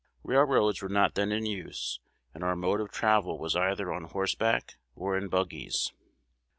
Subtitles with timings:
[0.23, 1.99] Railroads were not then in use,
[2.33, 5.93] and our mode of travel was either on horseback or in buggies.